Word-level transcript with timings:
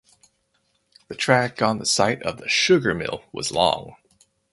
The 1.09 1.13
track 1.15 1.61
on 1.61 1.77
the 1.77 1.85
site 1.85 2.23
of 2.23 2.39
the 2.39 2.49
sugar 2.49 2.95
mill 2.95 3.23
was 3.31 3.51
long. 3.51 3.97